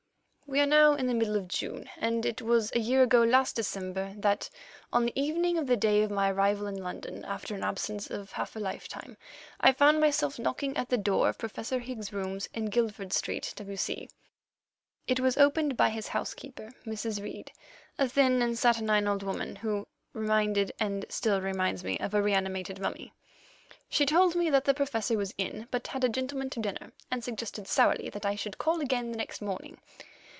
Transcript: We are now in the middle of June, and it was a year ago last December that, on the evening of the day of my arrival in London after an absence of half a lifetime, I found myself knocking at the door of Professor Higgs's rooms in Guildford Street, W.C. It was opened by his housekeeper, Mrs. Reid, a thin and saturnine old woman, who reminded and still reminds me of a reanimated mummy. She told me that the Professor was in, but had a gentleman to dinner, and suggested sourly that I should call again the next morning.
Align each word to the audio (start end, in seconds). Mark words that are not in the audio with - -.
We 0.51 0.59
are 0.59 0.65
now 0.65 0.95
in 0.95 1.07
the 1.07 1.13
middle 1.13 1.37
of 1.37 1.47
June, 1.47 1.89
and 1.97 2.25
it 2.25 2.41
was 2.41 2.73
a 2.75 2.79
year 2.79 3.03
ago 3.03 3.23
last 3.23 3.55
December 3.55 4.13
that, 4.17 4.49
on 4.91 5.05
the 5.05 5.17
evening 5.17 5.57
of 5.57 5.65
the 5.65 5.77
day 5.77 6.01
of 6.01 6.11
my 6.11 6.29
arrival 6.29 6.67
in 6.67 6.83
London 6.83 7.23
after 7.23 7.55
an 7.55 7.63
absence 7.63 8.09
of 8.11 8.33
half 8.33 8.57
a 8.57 8.59
lifetime, 8.59 9.15
I 9.61 9.71
found 9.71 10.01
myself 10.01 10.37
knocking 10.37 10.75
at 10.75 10.89
the 10.89 10.97
door 10.97 11.29
of 11.29 11.37
Professor 11.37 11.79
Higgs's 11.79 12.11
rooms 12.11 12.49
in 12.53 12.65
Guildford 12.65 13.13
Street, 13.13 13.53
W.C. 13.55 14.09
It 15.07 15.21
was 15.21 15.37
opened 15.37 15.77
by 15.77 15.87
his 15.89 16.09
housekeeper, 16.09 16.73
Mrs. 16.85 17.23
Reid, 17.23 17.53
a 17.97 18.09
thin 18.09 18.41
and 18.41 18.57
saturnine 18.59 19.07
old 19.07 19.23
woman, 19.23 19.55
who 19.55 19.87
reminded 20.11 20.73
and 20.81 21.05
still 21.07 21.39
reminds 21.39 21.81
me 21.85 21.97
of 21.99 22.13
a 22.13 22.21
reanimated 22.21 22.77
mummy. 22.77 23.13
She 23.87 24.05
told 24.05 24.35
me 24.35 24.49
that 24.49 24.65
the 24.65 24.73
Professor 24.73 25.15
was 25.17 25.33
in, 25.37 25.69
but 25.71 25.87
had 25.87 26.03
a 26.03 26.09
gentleman 26.09 26.49
to 26.49 26.59
dinner, 26.59 26.91
and 27.09 27.23
suggested 27.23 27.69
sourly 27.69 28.09
that 28.09 28.25
I 28.25 28.35
should 28.35 28.57
call 28.57 28.81
again 28.81 29.11
the 29.13 29.17
next 29.17 29.41
morning. 29.41 29.77